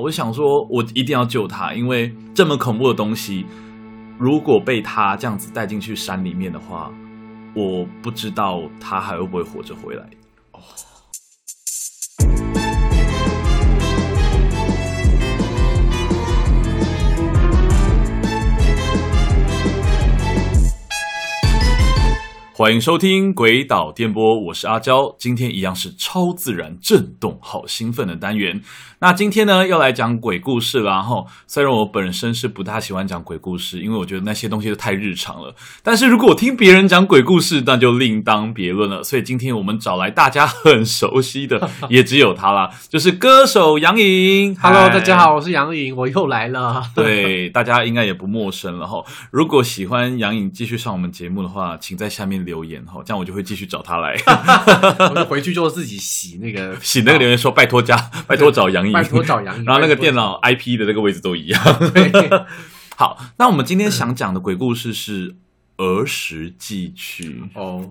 [0.00, 3.44] 我想说，我一定要救他，因为这么恐怖的东西，
[4.18, 6.90] 如果被他这样子带进去山里面的话，
[7.54, 10.08] 我不知道他还会不会活着回来。
[22.54, 25.12] 欢迎收听《鬼岛电波》，我是阿娇。
[25.18, 28.62] 今天一样是超自然震动，好兴奋的单元。
[29.02, 30.92] 那今天呢，要来讲鬼故事了。
[30.92, 35.52] 然后，虽然我本身是不大喜欢讲鬼故事，因为我觉得那些东西都太日常了。
[35.82, 39.02] 但是如果我听别人讲鬼故事，那就另当别论了。
[39.02, 44.54] 所以今天我们找来大家很熟悉的， 也只有他啦，就是歌手杨颖。
[44.62, 46.80] Hello，大家好，我是杨颖，我又来了。
[46.94, 49.02] 对，大家应该也不陌生了哈。
[49.32, 54.14] 如果喜欢杨颖继续上我们节目的话，请在下面留言哈，这样我就会继续找他来。
[55.10, 57.96] 我就回去就自己洗那个洗那个留言说，拜托加，
[58.28, 58.91] 拜托找杨颖。
[58.92, 61.60] 拜托找杨颖，然后那个电脑 IP 的那个位置都一样。
[62.94, 65.34] 好，那我们今天想讲的鬼故事是
[65.78, 67.90] 儿时记趣哦，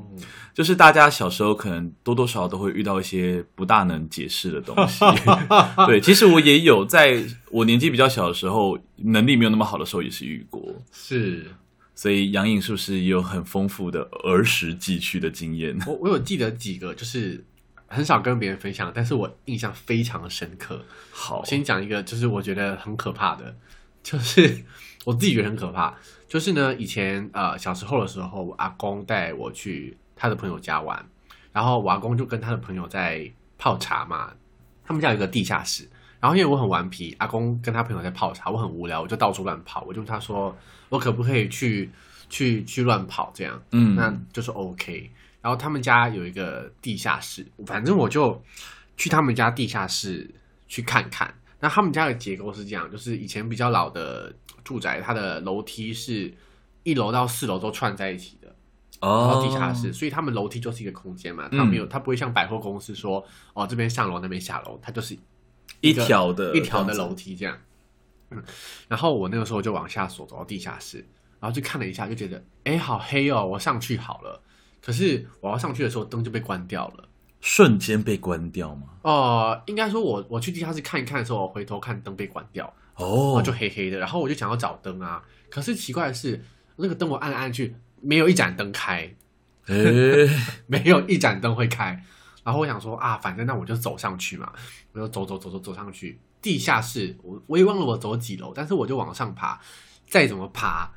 [0.53, 5.03] 就是大家小时候可能多多少少都会遇到一些不大能解释的东西。
[5.87, 10.75] 对，其实我也有，在我年纪比较小的时候，能力没有那么好的时候，也是遇过。
[10.93, 11.47] 是，
[11.95, 15.77] 所以杨颖是不是也有很丰富的儿时记趣的经验？
[15.87, 17.43] 我我有记得几个，就是。
[17.91, 20.83] 很少跟别人分享，但是我印象非常深刻。
[21.11, 23.53] 好，先讲一个，就是我觉得很可怕的，
[24.01, 24.63] 就是
[25.05, 25.93] 我自己觉得很可怕。
[26.27, 31.05] 就是呢，以前呃小时候的时候，我阿公带我去他的朋友家玩，
[31.51, 34.31] 然后我阿公就跟他的朋友在泡茶嘛。
[34.83, 35.87] 他们家有一个地下室，
[36.19, 39.83] 然后因为我很顽皮，阿公跟他朋友在泡茶，我很无聊，我就到处乱跑。
[39.87, 40.55] 我就问他说，
[40.89, 41.89] 我可不可以去
[42.29, 43.61] 去去乱跑这样？
[43.71, 45.09] 嗯，那就是 OK。
[45.41, 48.41] 然后他们家有一个地下室，反正我就
[48.95, 50.33] 去他们家地下室
[50.67, 51.33] 去看看。
[51.59, 56.33] 那他们家的结构是这样，就是以前比较老的住宅，它的楼梯是
[56.83, 58.55] 一楼到四楼都串在一起的。
[58.99, 65.15] 哦，地下室，所以他们楼梯就是一个空间嘛，它没有，它不会像百货公司说，哦，这边上楼，那边下楼，它就是
[65.81, 67.57] 一,一条的一条的楼梯这样。
[68.29, 68.43] 嗯，
[68.87, 70.97] 然后我那个时候就往下走，走到地下室，
[71.39, 74.41] 然后就看了一下，就觉得，哎，好黑哦，我上去好了。
[74.81, 77.07] 可是我要上去的时候，灯就被关掉了，
[77.39, 78.87] 瞬间被关掉吗？
[79.03, 79.11] 哦、
[79.51, 86.43] 呃，应该说我我去地下室看一看的时候，我回头看灯被关掉，哦，就黑黑的，然后我就想要找灯啊，可是奇怪的是，
[86.77, 89.13] 那个灯我按来按去，没有一盏灯开，
[89.67, 90.29] 诶。
[90.67, 92.03] 没有一盏灯会开，
[92.43, 94.51] 然后我想说啊，反正那我就走上去嘛，
[94.93, 96.19] 我就走走走走走上去。
[96.41, 99.59] 地下室，我我也忘了我走几楼，但是我就往上爬，
[100.07, 100.91] 再怎么爬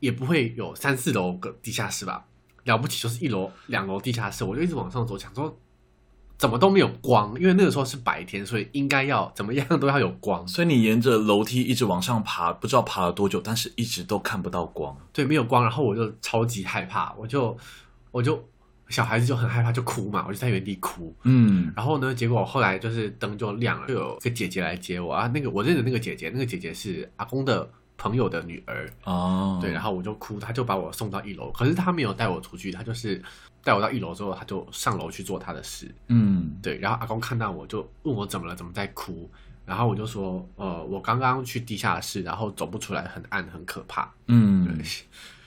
[0.00, 2.26] 也不会有三四楼个地下室吧。
[2.64, 5.56] 了不起，就是一楼、两楼地下室，我就一直往上走，想说
[6.38, 10.48] 怎么都没有光，因为那个时候是白天，所以应该要怎么样都要有光。
[10.48, 14.96] 所以你沿着楼梯一直往上爬，不知道爬了多久，但是一直都看不到光。
[15.12, 17.54] 对，没有光，然后我就超级害怕，我就
[18.10, 18.42] 我就
[18.88, 21.14] 小孩子就很害怕，就哭嘛，我就在原地哭。
[21.24, 25.26] 嗯，然后呢，结果后来就是灯就亮了，就有个姐姐来接我啊。
[25.34, 27.70] 那个我认识那个姐姐，那个姐姐是阿公的
[28.00, 28.90] 朋友的女儿。
[29.04, 33.22] 哦，对，然后我就哭，他就把我送到一楼，可是他没有带我出去，他就是
[33.62, 39.30] 带我到一楼之后，他就上楼去做他的事，嗯，对，然后阿公看到我就问我怎么了，怎么在哭，
[39.66, 44.82] 然后我就说，呃，我刚刚去地下室，然后走不出来，很暗，很可怕，嗯，对，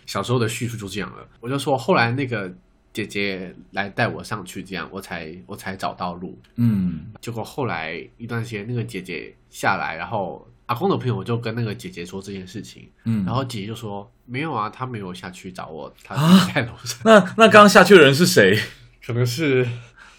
[0.06, 2.54] 小时候的叙述就这样了，我就说后来那个
[2.94, 10.48] 姐姐来带我上去，这样我才我才找到路，嗯，结果后来一段时间，那个姐姐下来，然后。
[10.74, 16.16] 阿公的朋友就跟那个姐姐说这件事情，嗯，然后姐姐就说没有啊，他没有下去找我，他
[16.52, 17.00] 在楼上。
[17.06, 18.60] 那那刚刚下去的人是谁？
[19.06, 19.64] 可能是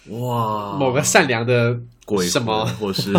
[0.07, 3.11] 哇，某个善良的鬼什么，或是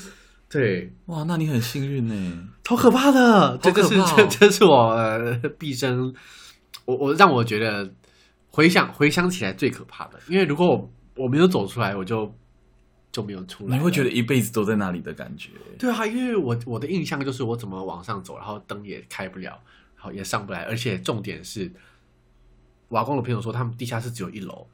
[0.48, 4.96] 对哇，那你很幸运呢，好可怕的，这就是这这是我
[5.58, 6.14] 毕生
[6.86, 7.92] 我我让我觉得
[8.50, 12.34] 回想回想起来最可怕的，因为如果我我没有走出来，我就。
[13.10, 15.50] 就没有出来，你会觉得一辈子都在那里的感觉。
[15.78, 19.60] 对啊，因为我我的印象就是我怎么往上走，然后灯也开不了，
[19.96, 21.72] 然后也上不来，而且重点是，
[22.88, 24.66] 瓦工的朋友说他们地下室只有一楼。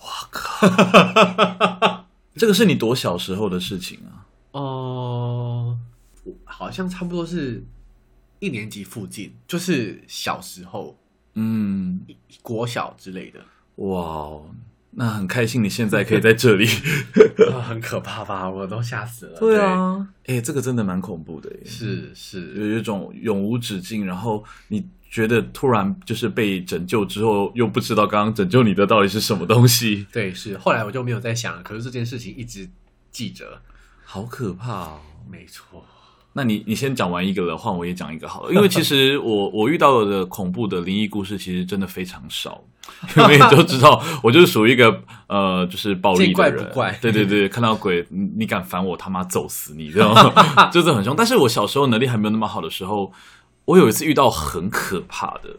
[0.00, 2.06] 哇靠！
[2.34, 4.26] 这个是你多小时候的事情啊？
[4.52, 5.78] 哦、
[6.24, 7.64] 呃，好像差不多是
[8.40, 10.98] 一年级附近，就是小时候，
[11.34, 12.00] 嗯，
[12.42, 13.40] 国小之类的。
[13.76, 14.40] 哇。
[14.96, 16.66] 那很开心，你现在可以在这里，
[17.66, 18.48] 很可怕吧？
[18.48, 19.38] 我都吓死了。
[19.40, 21.50] 对啊，哎，这个真的蛮恐怖的。
[21.64, 30.06] 是是，有一种永无止境，然后你觉得突然就是被拯救之后，又不知道刚刚拯救你的到底是什么东西。
[30.12, 30.56] 对，是。
[30.58, 32.68] 后来我就没有再想了，可是这件事情一直
[33.10, 33.60] 记着，
[34.04, 35.00] 好可怕哦。
[35.28, 35.84] 没错。
[36.36, 38.52] 那你你先讲完一个了，换我也讲一个好了。
[38.52, 42.60] 因为其实我我遇到的恐怖的灵异故事其实真的非常少，
[43.16, 46.98] 因为都知道我就是属于一个呃就是暴力的人，见怪不怪。
[47.00, 50.12] 对对对，看到鬼你敢烦我他妈揍死你，这种
[50.72, 51.14] 就是很凶。
[51.16, 53.12] 但是我小时候能力还没有那么好的时候，
[53.64, 55.50] 我有一次遇到很可怕的，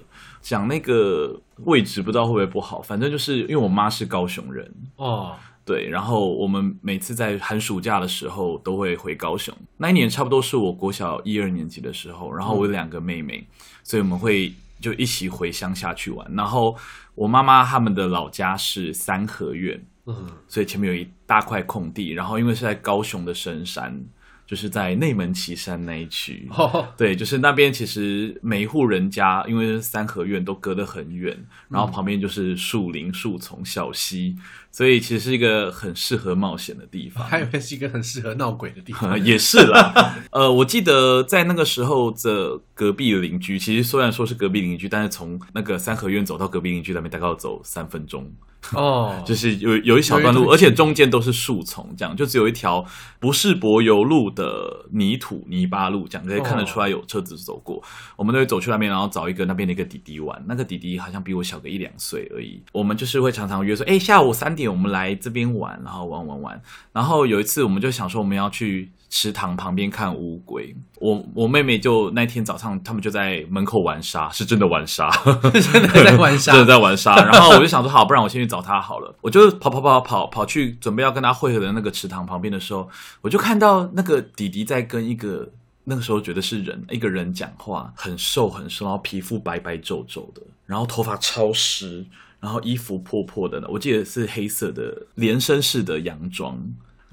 [0.41, 5.33] 讲那个位置不知道会不会不好，反正就是因为我妈是高雄人哦。
[5.65, 9.51] 对，然后我们每次在寒暑假的时候都会回高雄。
[9.77, 16.31] 那一年差不多是我国小一二年级的时候，然后我有两个妹妹，嗯、所以我们会就一起回乡下去玩。
[16.35, 16.77] 然后
[17.15, 22.13] 我妈妈他们的老家是三合院，嗯，所以前面有一大块空地。
[22.13, 23.99] 然后因为是在高雄的深山。
[24.47, 26.85] 就是在内门旗山那一区，oh.
[26.95, 31.35] 对，就是那边其实每一户人家，因为三合院都隔得很远，
[31.67, 34.35] 然后旁边就是树林、树丛、小溪，
[34.71, 37.25] 所以其实是一个很适合冒险的地方。
[37.27, 40.15] 还以为是一个很适合闹鬼的地方， 也是啦。
[40.29, 48.31] 呃，我记得在那个时候的隔壁邻居，其实虽然说是隔壁邻居，但是从那个三合院走到隔壁邻居那边大概要走三分钟。
[48.73, 52.85] 哦，oh, 就是有有一小段路，而且中间都是树丛，这样就只有一条
[53.19, 57.75] 不是柏油路的泥土泥巴路，这样可以看得出来有车子走过。
[57.75, 57.83] Oh.
[58.17, 60.43] 我们都会走去那边，然后找一个那边的一个弟弟玩。
[60.47, 62.61] 那个弟弟好像比我小个一两岁而已。
[62.71, 66.61] 我们就是会常常约说，哎，下午三点我们来这边玩，然后玩玩玩。
[66.93, 68.91] 然后有一次我们就想说我们要去。
[69.17, 75.09] 池塘旁边看乌龟，我我妹妹就那天早上，他们就在门口玩沙，是真的玩沙，
[75.71, 77.15] 真的在玩沙， 真的在玩沙。
[77.23, 79.15] 然后我就想说，好，不然我先去找他好了。
[79.21, 82.89] 我就跑跑跑跑跑去，准备要跟他汇合的那个池塘旁边的时候，
[83.21, 85.49] 我就看到那个弟弟在跟一个
[85.85, 92.05] 那个时候觉得是人一个人讲话，很瘦很瘦，然后皮肤白白皱皱的，然后头发超湿，
[92.41, 96.59] 然后衣服破破的，我记得是黑色的连身式的洋装。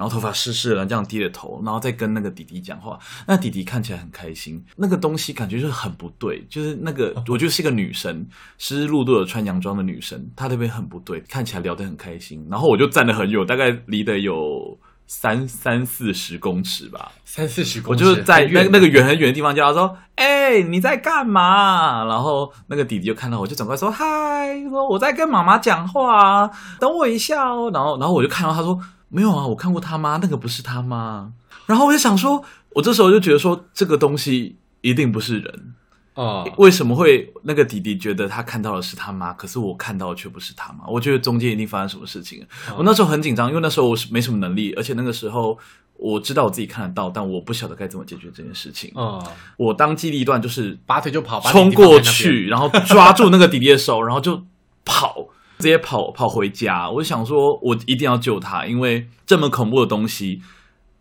[0.03, 2.99] 然后头发湿湿的，这样低着头，然后再跟那个弟弟讲话。
[3.25, 8.27] 那弟弟看起来很开心，那个东西感觉就是很不对，就是那个我觉得是一个女生，
[8.59, 12.45] 湿漉漉的穿洋装的女生，她那边很不对，看起来聊得很开心。
[12.51, 14.77] 然后我就站得很远，大概离得有
[15.07, 18.05] 三三四十公尺吧，三四十公尺。
[18.05, 26.51] 我就是在那那个远很远的地方叫他说：“哎，你在干嘛？”然后那个弟弟就看到我就转过来说：“嗨，说我在跟妈妈讲话，
[26.81, 28.77] 等我一下哦。”然后然后我就看到他说。
[29.12, 31.32] 没有啊，我看过他妈，那个不是他妈。
[31.67, 35.75] 然后我就想说，我这时候就觉得说，这个东西一定不是人
[36.14, 36.50] 哦。
[36.56, 40.87] 为什么会那个弟弟觉得他看到的是他妈，可是我看到的却不是他妈？
[40.88, 42.43] 我觉得中间一定发生什么事情。
[42.70, 45.58] 哦、我那时候很紧张，因为那时候我是没什么能力，而且那个时候
[45.99, 48.91] 我知道我自己看得到，但我不晓得该怎么解决这件事情。
[48.94, 49.23] 哦，
[49.58, 54.43] 我当机立断，就是拔腿就跑，冲过去，然后抓住那个弟弟的手，然后就
[54.85, 55.29] 跑。
[55.62, 60.43] 直接跑跑回家，我想说，我一定要救他，因为这么恐怖的东西，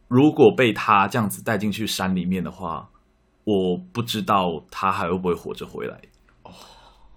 [0.07, 2.89] 如果被他这样子带进去山里面的话，
[3.43, 5.99] 我不知道他还会不会活着回来。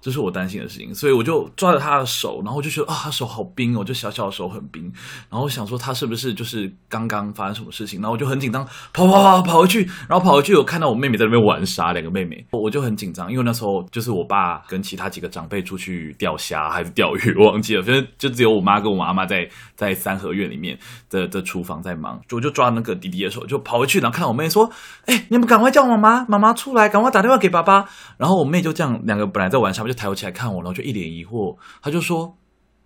[0.05, 4.83] 这是我担心的事情，所以我就抓着他的手，然后我就觉得啊，他手好冰哦，就小小的手很冰。
[5.31, 8.03] 然后我想说他是不是就是刚刚发生什么事情？
[8.03, 8.63] 然后我就很紧张，
[8.93, 20.79] 跑跑跑跑回去，然后跑回去，我看到我妹妹在那边玩沙，两个妹妹，我就很紧张，因为那时候就是我爸跟其他几个长辈出去钓虾还是钓鱼， 忘记了，反正就只有我妈跟我妈妈在在三合院里面
[21.09, 22.21] 的的厨房在忙。
[22.31, 24.69] 我就抓那个弟弟的手，就跑回去，然后看到我妹说
[25.07, 27.87] ：“哎，你们赶快叫妈妈，妈妈出来，赶快打电话给爸爸。”
[28.19, 31.57] 然后我妹就这样，两个本来在玩沙，抬头起来看我，然后就一脸疑惑。
[31.81, 32.37] 他就说：“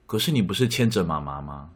[0.06, 1.70] 可是你不是牵着妈妈吗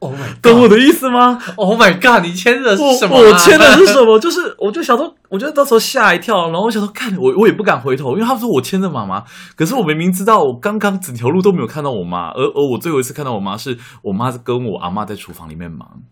[0.00, 3.16] ？”Oh my God，懂我的意思吗？Oh my god，你牵的是什么？
[3.16, 4.18] 我，我牵的是什么？
[4.18, 9.24] 就是我就想说，我觉得到时候吓一跳，然后我想说，看我我也不敢回头，因为他说我牵着妈妈，
[9.56, 16.02] 可是我明明知道，我刚刚整条路都没有看到我妈，而而我最后一次看到我妈，是我妈跟我阿妈在厨房里面忙。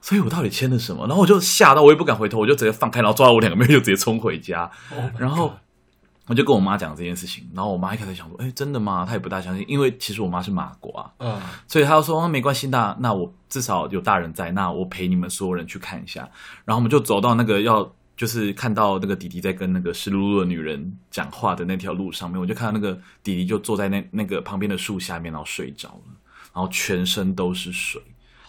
[0.00, 1.06] 所以我到底牵的什么？
[1.06, 4.70] 然后我就吓到，我也不敢回头，我就直接放开，然后抓到我两个妹妹就直接冲回家。
[4.94, 5.50] Oh、然后
[6.26, 16.28] 我就跟我妈讲这件事情，然后我妈一开始想说：“哎，真的吗？”她也不大相信，因为其实我妈是马国啊，嗯，所以她就说：“那没关系，那那我至少有大人在，那我陪你们所有人去看一下。”
[16.64, 26.14] 然后我们就走到那个要就是看到那个弟弟在跟那个湿漉漉的女人讲话的那条路上面，我就看到那个弟弟就坐在那那个旁边的树下面，然后睡着了，
[26.54, 28.00] 然后全身都是水。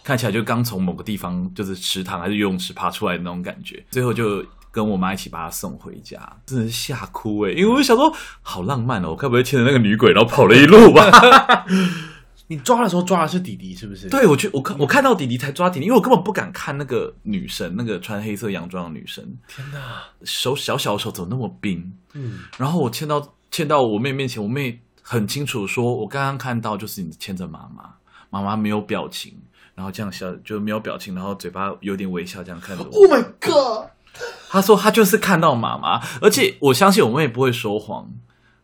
[0.02, 3.84] 看起来就刚从某个地方，就是池塘还是游泳池爬出来的那种感觉。
[3.90, 4.40] 最后就
[4.76, 11.64] 跟我妈一起把她送回家，真的是吓哭诶，因为我就想说，好浪漫哦，我该不会牵着那个女鬼然后跑了一路吧？
[12.48, 14.10] 你抓的时候抓的是弟弟是不是？
[14.10, 19.24] 对，我去，我看我看到弟弟才抓弟弟，因为我根本不敢看那个女生，那个穿黑色洋装的女生。
[19.48, 19.78] 天哪，
[20.24, 21.90] 手小小的手怎么那么冰？
[22.12, 27.94] 嗯，然后我牵到牵到我妹面前，我妹很清楚说，我刚刚看到就是你牵着妈妈，
[28.28, 29.34] 妈妈没有表情。
[29.74, 32.88] 然后这样笑就没有表情，然后嘴巴有点微笑这样看着我。
[32.90, 33.90] Oh my god！
[34.48, 38.10] 他说他就是看到妈妈，而且我相信我妹不会说谎。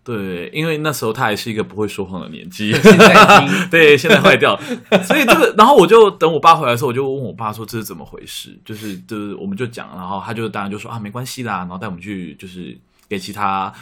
[0.05, 4.61] 对，因为那时候他还是一个不会说谎的年纪，现在 对，现在坏掉，
[5.05, 12.77] 所以这个，然后我就等我爸回来的时候，我就问我爸说这是怎么回事，就是就是我们就讲，然后他就当然就说啊没关系啦，然后带我们去就是
[13.09, 13.73] 给其他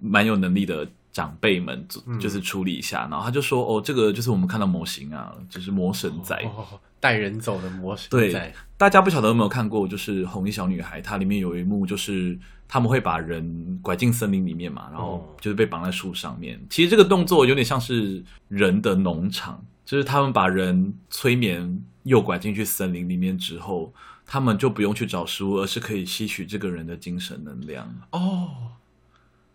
[0.00, 0.84] 蛮有能力的
[1.18, 1.86] 长辈们
[2.20, 6.34] 就是处理一下，嗯、然后他就说哦这个就是我们看到模型啊，就是魔神仔。
[6.44, 8.08] 哦哦带人走的魔神。
[8.10, 16.60] 对，大家不晓得有没有看过，就是《红衣小女孩》，它里面有一幕，就是他们会把人拐进森林里面嘛，然后就是被绑在树上面。
[16.68, 23.94] 其实这个动作有点像是人的农场，就是他们把人催眠诱拐进去森林里面之后，
[24.26, 27.88] 他们就不用去找食物，而是可以吸取这个人的精神能量。
[28.10, 28.48] 哦，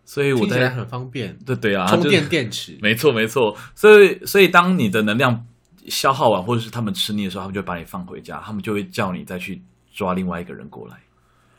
[0.04, 1.36] 所以我在很方便。
[1.46, 2.78] 对对啊，充电电池。
[2.80, 5.46] 没 错没错，所以所以当你的能量。
[5.86, 9.60] 消耗完，或者是他们吃腻的时候，他们就把你放回家，他们就会叫你再去
[9.92, 10.96] 抓另外一个人过来，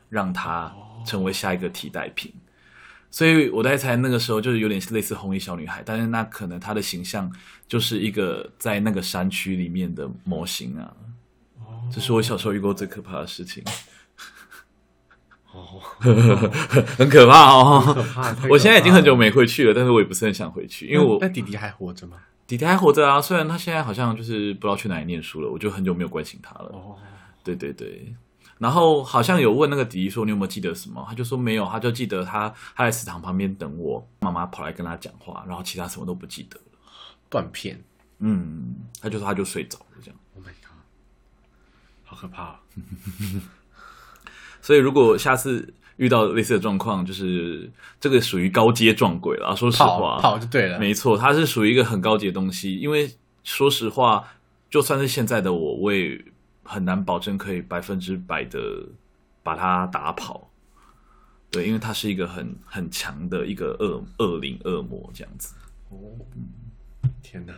[0.09, 0.73] 让他
[1.05, 2.33] 成为下一个替代品。
[3.11, 7.31] 所以我在猜，那个时候就是有点类似红衣小女孩，但是那可能她的形象
[7.67, 10.91] 就是一个在那个山区里面的模型啊。
[11.93, 13.63] 这是我小时候遇过最可怕的事情。
[15.55, 15.81] 哦，
[16.97, 18.47] 很可怕哦，很可怕。
[18.49, 22.17] 我现在已经很久没回去了，但是我也不是很想回去，因为我那弟弟还活着吗？
[22.47, 26.69] 弟弟还活着啊，虽然他现在好像就是不知道去哪里念书了，我就很久没有关心他了。
[26.73, 26.95] 哦，
[27.43, 28.13] 对对对，
[28.59, 31.03] 然后好像有问那个弟弟说，你有没有记得什么？
[31.07, 36.65] 他就说没有，他就记得他他在食堂旁边等我，妈妈跑来跟他讲话，然后其他什么都不记得了。
[37.29, 37.81] 断片。
[38.19, 40.17] 嗯，他就说他就睡着了这样。
[40.35, 40.77] Oh my god，
[42.05, 42.59] 好可怕啊！
[44.65, 45.73] 所以如果下次。
[45.97, 49.55] 遇到类似的状况，就是这个属于高阶撞鬼了。
[49.55, 52.75] 说实话，跑，就对了，没错，它是属于一个很高级的东西。
[52.75, 53.09] 因为
[53.45, 54.27] 说实话，
[54.69, 56.21] 就算是现在的我，我也
[56.63, 58.59] 很难保证可以百分之百的
[59.41, 60.51] 把它打跑。
[61.49, 65.55] 对，因为它是一个很很强的一个恶恶灵恶魔这样子。
[65.91, 65.95] 哦，
[67.23, 67.53] 天哪，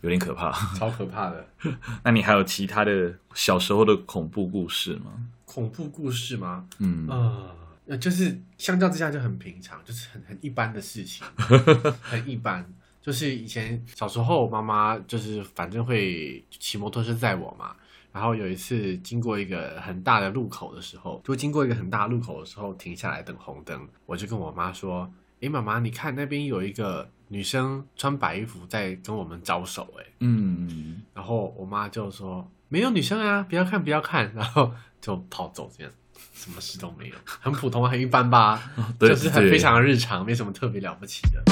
[0.00, 1.46] 有点可怕，超可怕的。
[2.02, 5.12] 那你还有其他的小时候的恐怖故事吗？
[5.58, 6.66] 恐怖故事吗？
[6.78, 7.14] 嗯啊。
[7.16, 7.54] 呃
[7.88, 11.26] 呃，就是相较之下就很平常，就是很很一般的事情，
[12.02, 12.62] 很一般。
[13.00, 17.74] 就是以前小时候，妈妈就是反正会骑摩托车载我嘛。
[18.12, 25.10] 然后有一次经过一个很大的路口的时候，就经过一个很大的路口的时候停下来等红灯，我就跟我妈说
[25.40, 34.70] ：“诶，妈妈，你看那边有一个女生穿白衣服在跟我们招手。”诶，嗯，然后我妈就说：“没有女生啊，不要看，不要看。”然后
[35.00, 35.90] 就跑走这样。
[36.34, 38.60] 什么事都没有，很普通，很一般吧，
[39.00, 41.42] 就是很非常的日常，没什么特别了不起的。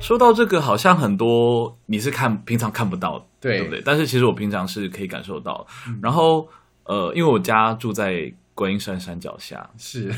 [0.00, 3.82] 说到这个，好像很多你是看平常看不到，对，对不对？
[3.84, 5.66] 但是其实我平常是可以感受到。
[5.88, 6.48] 嗯、然后，
[6.84, 8.32] 呃，因为我家住在。
[8.58, 10.12] 观音山山脚下是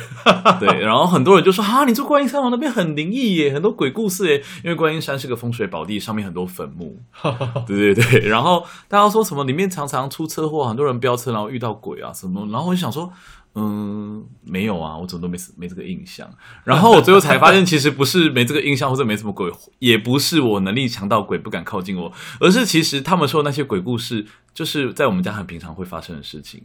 [0.58, 4.42] 对， 然后很多人就说啊，你住观音山往那边很灵异耶，很多鬼故事耶。
[4.64, 6.98] 因为观音山是个风水宝地，上面很多坟墓。
[7.68, 13.12] 对对对，然后大家说什么里面常常出车祸，很多人飙车然后遇到鬼啊什么，然后我就想说。
[13.54, 16.30] 嗯，没有啊，我怎么都没没这个印象。
[16.64, 26.62] 然后我最后才发现，其实不是没这个印象，或者没什么鬼，也不是我能力强到鬼不敢靠近我，而是其实他们说那些鬼故事，就是在我们家很平常会发生的事情。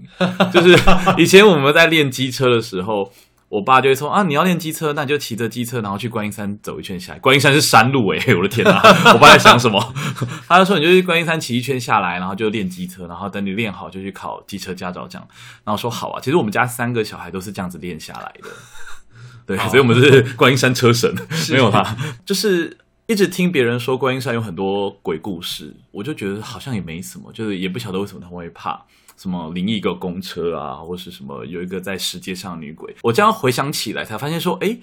[0.53, 0.77] 就是
[1.17, 3.11] 以前我们在练机车的时候。
[3.47, 7.19] 我爸就会说啊，你要练机车，那你就骑着机车，然后去观音山走一圈下来。
[7.19, 8.81] 观音山是山路诶、欸、 我的天哪！
[9.13, 9.93] 我爸在想什么？
[10.49, 15.27] 他就说，你就去观音山骑一圈下来，然后就练机车，然后等你练好就去考机车驾照这样。
[15.63, 18.49] 然后说好啊，其实我们家三个小孩都是这样子练下来的。
[19.45, 21.13] 对，所以我们是观音山车神，
[21.51, 22.75] 没有他，就是
[23.07, 28.83] 一直听别人说观音山有很多鬼故事，我就觉得好像也没什么，就是也不晓得为什么他们会怕。
[29.15, 34.77] 什么灵异个公车啊，或是什么有一个在石阶上的女鬼，我这样回想起来才发现说，哎，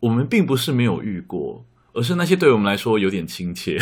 [0.00, 3.78] 我们并不是没有遇过，而是那些对我们来说有点亲切。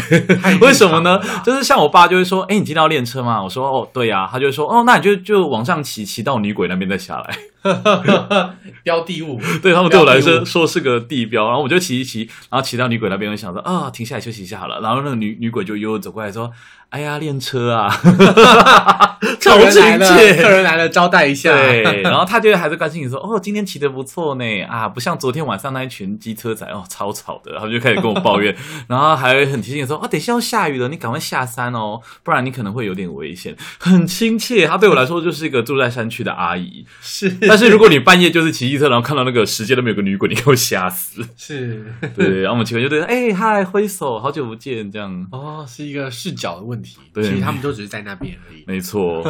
[0.61, 1.19] 为什么呢？
[1.43, 3.43] 就是像我爸就会说，哎，你今天要练车吗？
[3.43, 4.29] 我说，哦，对呀。
[4.31, 7.39] 他就会说，哦，那你就就往上骑，骑到女鬼那边再下来。
[8.83, 11.47] 标的物，对他们对我来说说是个地标。
[11.47, 14.81] 然后我就骑一骑，然后骑到女鬼那边，我想说啊，停下来休息一下好了。
[14.81, 16.53] 然后那个女女鬼就悠悠走过来说。
[16.93, 17.89] 哎呀，练车啊！
[19.41, 21.51] 超亲切，客人来了，招待一下。
[21.51, 28.55] 对，然后他就还是关心你说：“哦，今天骑的不错呢，啊，不像昨天晚上那一群机车仔哦，超吵的。”然后就开始跟我抱怨，
[28.89, 36.85] 然后还很提醒说：“啊，等一下要下雨了，你赶快下山哦，不然你可能会有点危险。”很亲切，他对我来说就是一个住在山区的阿姨。
[37.01, 41.23] 是，但是如果你半夜就是骑机车，然后看到那个时间都没有个女鬼，你给我吓死。
[41.37, 41.85] 是，
[42.17, 45.29] 对，然后我们骑回就对，哎嗨，挥手，好久不见，这样。
[45.31, 46.97] 哦，是一个视角的问题。
[47.13, 48.65] 对，其实他们都只是在那边而已。
[48.67, 49.23] 没错。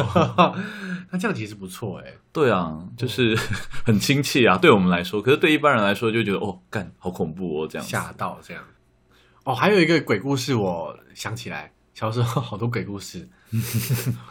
[1.11, 2.13] 那这样其实不错哎。
[2.31, 3.37] 对啊，就是
[3.83, 5.21] 很亲切啊，对我们来说。
[5.21, 7.85] 可是对一般人来说，就觉得哦，干，好恐怖哦，这样。
[7.85, 8.63] 吓到这样。
[9.43, 13.27] 哦，还有一个鬼故事，我想起来，小时候好多鬼故事。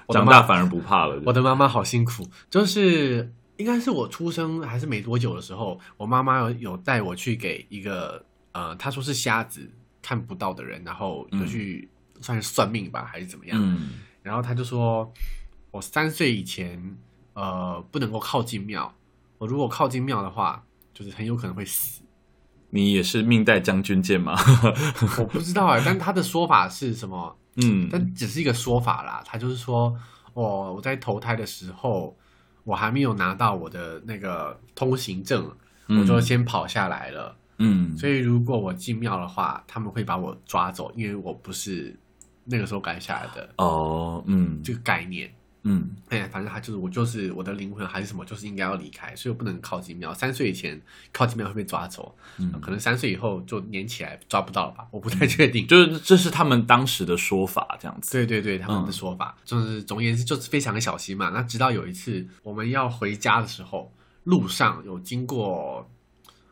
[0.09, 1.21] 长大反而不怕了。
[1.27, 11.88] 我的妈妈好辛苦，就是应该是我出生还是没多久的时候，我妈妈有有带我去给一个呃，她说是瞎子看不到的人，然后就去
[12.21, 13.59] 算是算命吧，还是怎么样？
[13.61, 15.12] 嗯，然后她就说，
[15.71, 16.97] 我三岁以前
[17.35, 18.92] 呃不能够靠近庙，
[19.38, 22.02] 我如果靠近庙的话，就是很有可能会死。
[22.71, 24.35] 你也是命带将军剑吗？
[25.18, 27.37] 我不知道哎，但他的说法是什么？
[27.56, 29.23] 嗯，但只是一个说法啦。
[29.26, 29.94] 他就是说，
[30.32, 32.16] 我我在投胎的时候，
[32.64, 35.50] 我还没有拿到我的那个通行证，
[35.88, 37.37] 嗯、我就先跑下来了。
[37.59, 41.95] 嗯，所以如果我进庙的话，他们会把我抓走，因为我不是
[42.45, 43.49] 那个时候赶下来的。
[43.59, 45.33] 哦，嗯，这个概念。
[45.64, 50.12] 嗯，哎，反正他就是我，就是我的灵魂还是什么，就是应该要离开，所以我不能靠近庙。
[50.12, 50.81] 三岁以前
[51.12, 54.87] 靠近庙会被抓走，嗯，可能三岁以后就粘起来抓不到了吧？
[54.90, 55.64] 我不太确定。
[55.66, 58.11] 就是这是他们当时的说法，这样子。
[58.12, 61.31] 对对对，他们的说法、嗯、就是总而言之就是非常的小心嘛。
[61.31, 63.92] 那直到有一次我们要回家的时候，
[64.25, 65.88] 路上有经过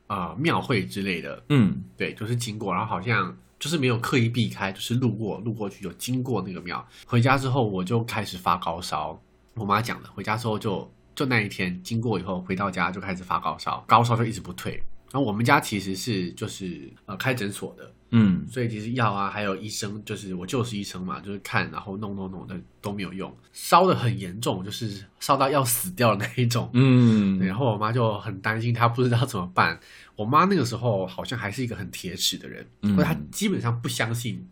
[0.06, 3.36] 呃庙会之类的，嗯，对，就是经过，然后好像。
[3.60, 6.84] 就是没有刻意避开，就是路过路过去，有经过那个庙。
[7.06, 9.16] 回家之后我就开始发高烧，
[9.54, 10.10] 我妈讲的。
[10.10, 14.82] 回家之后就就那一天经过以后，回到家就开始发高烧，高烧就一直不退。
[15.12, 17.92] 然后我们家其实是就是呃开诊所的。
[18.12, 26.68] 嗯，所以其实药啊，还有医生，就是我就是医生嘛，就是看，然后弄弄弄的都没有用，烧的很严重，就是烧到要死掉的那一种。
[26.72, 29.78] 嗯，然后我妈就很担心，她不知道怎么办。
[30.20, 34.46] 我妈那个时候好像还是一个很铁齿的人，嗯，或者她基本上不相信，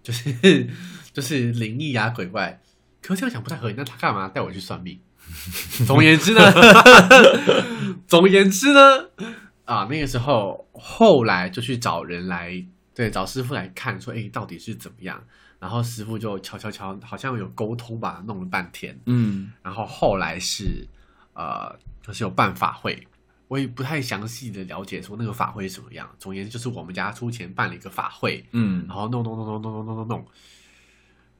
[0.00, 0.70] 就是
[1.12, 2.62] 就是灵异啊鬼怪。
[3.02, 5.00] 可是这样想不太合理，那她干嘛带我去算命？
[5.88, 6.40] 总而言之呢，
[8.06, 8.80] 总而言之呢。
[9.64, 15.20] 啊，那个时候后来就去找人来，对，找师傅来看，说，哎，到底是怎么样？
[15.58, 20.86] 然后师傅就敲敲敲，好像有沟通吧，弄了半天，嗯，然后后来是，
[21.34, 23.06] 呃，就是有办法会，
[23.50, 26.08] 我也不太详细的了解说那个法会是什么样。
[26.20, 30.26] 总言之，就是我们家出钱办了一个法会，嗯，然后弄弄弄弄弄弄弄弄弄，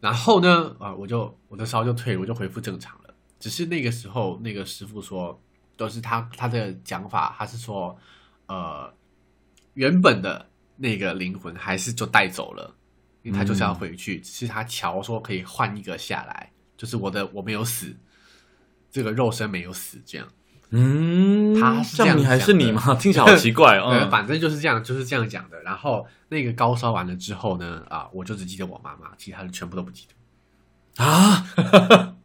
[0.01, 3.15] 然后呢，啊，我就我的烧就退了，我就恢复正常了。
[3.39, 5.41] 只是那个时候那个师傅说，
[5.77, 7.97] 都是他他的讲法，他是说。
[8.47, 8.93] 呃，
[9.75, 12.75] 原本的那个灵魂还是就带走了，
[13.23, 17.97] 因为他就是要回去，嗯、只是他瞧说可以换一个下来，就是我的我没有死，
[18.91, 20.27] 这个肉身没有死，这样。
[20.71, 22.95] 嗯，他是这样，你还是你吗？
[23.01, 24.09] 听起来好奇怪哦。
[24.11, 25.61] 反正就是这样，就是这样讲的。
[25.63, 30.07] 然后那个高烧完了之后呢，啊，我就只记得我妈妈，其他人全部都不记
[30.97, 31.45] 得啊。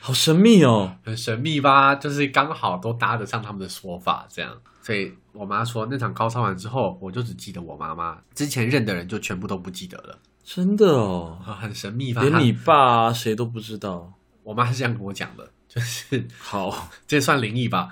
[0.00, 1.94] 好神秘哦，很神秘吧？
[1.96, 4.52] 就是刚好都搭得上他们的说法，这样。
[4.80, 10.16] 所以我妈说，那场高烧完之后，我就只记得我妈妈，之前认的人就全部都不记得了。
[10.44, 12.22] 真的哦，很神秘吧？
[12.22, 14.12] 连你爸谁都不知道。
[14.44, 17.90] 我妈是这样跟我讲的，就是好，这算灵异吧？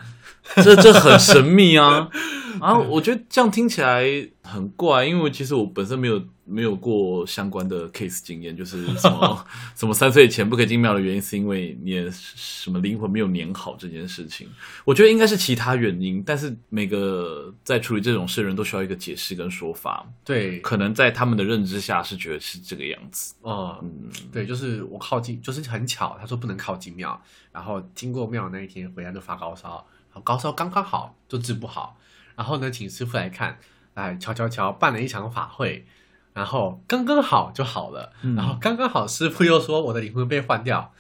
[0.56, 2.08] 这这很神秘啊！
[2.60, 4.04] 啊，我觉得这样听起来
[4.44, 6.22] 很怪，因为其实我本身没有。
[6.46, 14.46] 没有过相关的 case 经验，就是什么 什么三岁前不可以进庙的原因，是因为你的什么灵魂没有粘好这件事情。
[14.84, 20.06] 我觉得应该是其他原因，但是每个在处理这种事的人都需要一个解释跟说法。
[20.22, 23.34] 对，可能在他们的认知下是觉得是这个样子。
[23.40, 27.18] 哦、嗯，对，就是我靠近，就是很巧，他说不能靠近庙，
[27.52, 29.82] 然后经过庙那一天回来就发高烧，
[30.22, 31.98] 高烧刚刚好就治不好，
[32.36, 33.58] 然后呢，请师傅来看，
[33.94, 35.86] 来瞧瞧瞧，办了一场法会。
[36.32, 40.92] 然后刚刚好就好了，嗯、然后刚刚好师傅又说我的灵魂被换掉，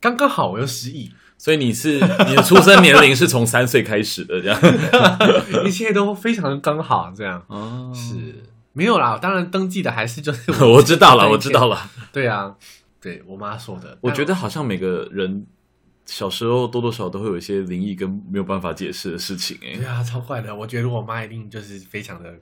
[0.00, 4.60] 刚刚好我又失忆，所以你是你的出生年龄是从三岁开始的这样，
[5.64, 8.44] 一切都非常的刚好这样，哦，是
[8.74, 12.54] 没有啦，当然登记的还是就是我， 我知道了， 我知道了，对啊，
[13.00, 15.46] 对我妈说的，我觉得好像每个人
[16.06, 22.34] 小时候多多少少都会有一些灵异跟没有办法解释的事情，哎，对啊，超怪的，我觉得我妈一定就是非常的。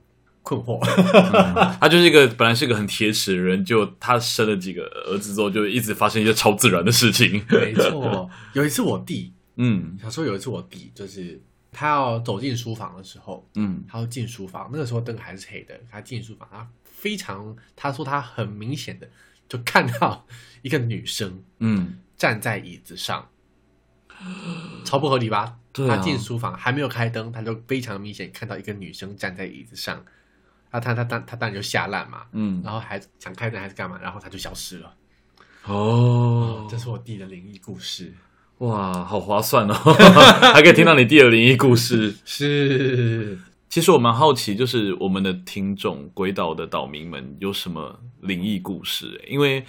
[0.47, 7.43] 困惑、嗯， 她就是一个本来是一个很铁齿的人，就她生了几个儿子之后，就一直发生一些超自然的事情。
[7.49, 19.09] 没错，有一次我弟， 嗯，小时候有一次我弟，就是他要走进书房的时候，嗯，他要进书房，那个时候灯还是黑的，他进书房，他非常，他说他很明显的
[19.49, 20.27] 就看到
[20.61, 23.27] 一个女生，嗯，站在椅子上，
[24.83, 25.57] 超不合理吧？
[25.73, 30.01] 对啊、他进书房还没有开灯，他就非常明显看到一个女生站在椅子上，
[30.71, 34.93] 他他他当他当然就吓烂嘛，嗯，然后还想开灯还是干嘛，然后他就消失了。
[35.65, 38.13] 哦，这是我弟的灵异故事。
[38.59, 39.73] 哇，好划算哦，
[40.53, 42.15] 还可以听到你弟的灵异故事。
[42.23, 49.21] 是，其实我蛮好奇，就是我们的听众鬼岛的岛民们有什么灵异故事？
[49.27, 49.65] 因为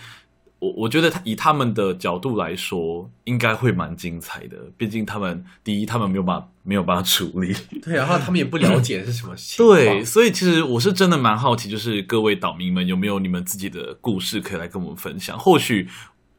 [0.59, 4.57] 我我觉得他以他们的角度来说，应该会蛮精彩的。
[4.77, 9.79] 毕竟他们第一，他们没有办法没有办法处理，对，然后他们也不了解是什么情况。
[9.79, 15.39] 对，所以其实我是真的蛮好奇，就是各位岛民们有没有你们自己的故事可以来跟我们分享？
[15.39, 15.89] 或许。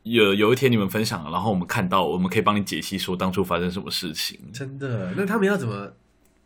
[0.03, 4.39] 有有一天你们分享了，然后我们看到，我们可以帮你解析说当初发生什么事情。
[4.53, 5.11] 真的？
[5.17, 5.91] 那他们要怎么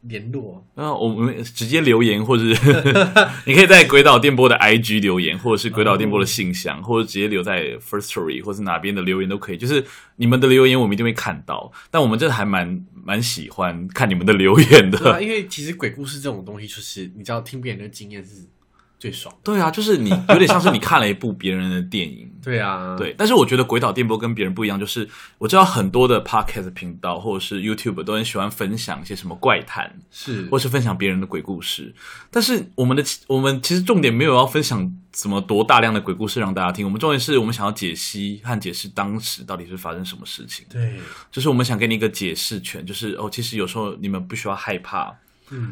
[0.02, 0.66] 联络？
[0.76, 2.74] 那我们直接留言，或者是
[3.46, 9.58] 你可以在鬼岛电波的 IG 留言，或者是鬼岛电波的信箱，哦、或者直接留在 Firstory 或是哪边的留言都可以。
[9.58, 9.86] 就是
[10.16, 11.72] 你们的留言，我们一定会看到。
[11.90, 18.48] 但我们真的还蛮蛮喜欢看你们的留言的，啊、因为其实鬼故事这种东西，就是你知道，听别人的经验是。
[19.02, 23.16] 最爽，对啊，就是你有点像是你看了一部别人的电影， 对啊，对。
[23.18, 25.10] 但是我觉得鬼岛电波跟别人不一样，就是
[25.40, 31.96] 我知道很多的 podcast 频道或者是 YouTube 都很喜欢分享一些什么怪谈，是，或是分享别人的鬼故事。
[32.30, 40.64] 但是我们的我们其实重点没有要分享什么多大量的鬼故事让大家听，我们重点是我们想要解析和解释当时到底是发生什么事情。
[40.70, 41.00] 对，
[41.32, 45.12] 就是我们想给你一个解释权，就是哦，其实有时候你们不需要害怕。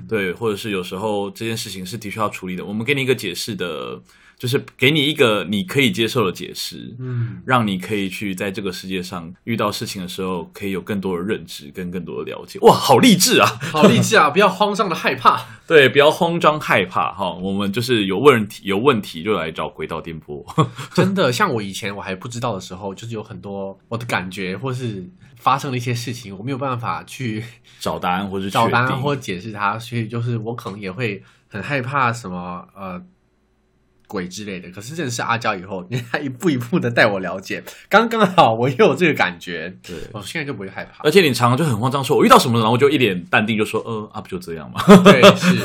[0.08, 4.02] 对，或者是有时候这件事情是的确要处理的，我们给你一个解释的，
[4.40, 12.58] 就是给你一个你可以接受的解释，嗯，让你可以去在这个世界上遇到事情的时候，可以有更多的认知跟更多的了解。
[12.62, 14.30] 哇，好励志啊， 好励志啊！
[14.30, 17.34] 不要慌张的害怕， 对，不要慌张害怕哈。
[17.34, 20.46] 我们就是有问题，有问题就来找轨道电波。
[20.96, 25.08] 真的，像我以前我还不知道的时候，就是有很多我的感觉或是。
[25.42, 27.42] 发生了一些事情，我没有办法去
[27.80, 33.02] 找答案，或者找答案或解释它，所以就是我可能也会很害怕什么呃
[34.10, 34.70] 鬼之类的。
[34.72, 41.04] 可是认识阿娇以后，你还一步一步的带我了解，刚刚好我也有这个感觉，对，我现在就不会害怕。
[41.04, 44.82] 而且你常常就很慌张说，说我遇到什么了，然后我就一脸淡定就说，呃，啊不就这样吗？
[45.06, 45.56] 对，是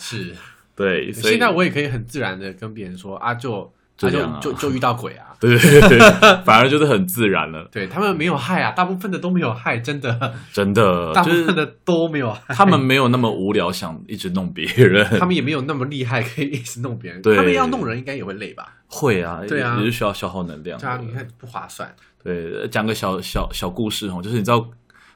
[0.24, 0.36] 是，
[0.74, 1.12] 对。
[1.12, 3.72] 所以现在我也可以很自然的跟别人说啊，就。
[4.08, 5.98] 他就就就遇到鬼啊， 对对对，
[6.44, 7.66] 反而就是很自然了。
[7.72, 12.54] 对，他们没有害啊，大部分的都没有害，真的真的， 大部分的都没有害。
[12.54, 15.06] 他们没有那么无聊，想一直弄别人。
[15.18, 17.22] 他们也没有那么厉害，可以一直弄别人。
[17.22, 18.72] 对，他们要弄人，应该也会累吧？
[18.86, 20.78] 会啊，对啊，也是需要消耗能量。
[20.78, 21.94] 对啊，你看不划算。
[22.22, 24.64] 对，讲个小小小故事哦，就是你知道，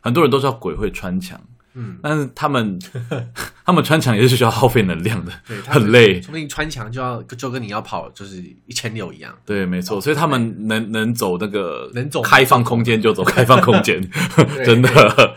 [0.01, 1.41] 很多人都知道鬼会穿墙。
[1.77, 2.79] 嗯，但是他们
[3.65, 6.21] 他们穿墙也是需要耗费能量的，对，很累。
[6.23, 9.33] 说不定穿墙就要就跟你要跑就是一千六一样。
[9.45, 14.01] 对，没错，所以他们能能走那个能走开放空间就走开放空间，
[14.65, 15.37] 真的。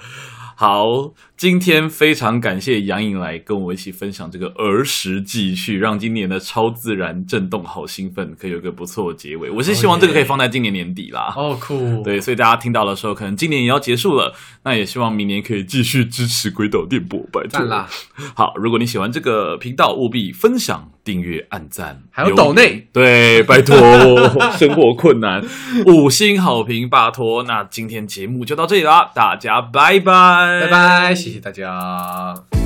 [0.56, 9.49] 好，今天非常感谢杨颖来跟我一起分享这个儿时记趣，让今年的超自然震动好兴奋，可以有一个不错的结尾。
[9.49, 11.32] 我是希望这个可以放在今年年底啦。
[11.39, 12.04] 哦，酷。
[12.04, 17.88] 对，所以大家听到的时候，可能今年也要结束了，那也希望明年可以继续支持鬼岛电波，拜托啦。
[18.36, 23.78] 好，如果你喜欢这个频道，务必分享、订阅、按赞，还有岛内，对，拜托，
[24.60, 25.41] 生活困难，
[25.86, 27.43] 五星好评，拜托。
[27.43, 30.60] 那今天节目就到这里啦，大家拜拜。
[30.63, 32.59] 拜拜，谢谢大家。